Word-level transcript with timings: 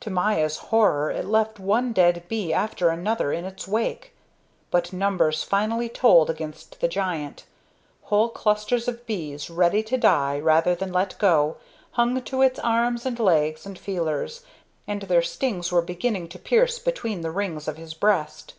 To 0.00 0.10
Maya's 0.10 0.58
horror 0.58 1.10
it 1.10 1.24
left 1.24 1.58
one 1.58 1.94
dead 1.94 2.24
bee 2.28 2.52
after 2.52 2.90
another 2.90 3.32
in 3.32 3.46
its 3.46 3.66
wake. 3.66 4.12
But 4.70 4.92
numbers 4.92 5.42
finally 5.42 5.88
told 5.88 6.28
against 6.28 6.82
the 6.82 6.86
giant: 6.86 7.44
whole 8.02 8.28
clusters 8.28 8.88
of 8.88 9.06
bees, 9.06 9.48
ready 9.48 9.82
to 9.84 9.96
die 9.96 10.38
rather 10.38 10.74
than 10.74 10.92
let 10.92 11.16
go, 11.18 11.56
hung 11.92 12.20
to 12.20 12.40
his 12.42 12.58
arms 12.58 13.06
and 13.06 13.18
legs 13.18 13.64
and 13.64 13.78
feelers, 13.78 14.42
and 14.86 15.00
their 15.00 15.22
stings 15.22 15.72
were 15.72 15.80
beginning 15.80 16.28
to 16.28 16.38
pierce 16.38 16.78
between 16.78 17.22
the 17.22 17.30
rings 17.30 17.66
of 17.66 17.78
his 17.78 17.94
breast. 17.94 18.52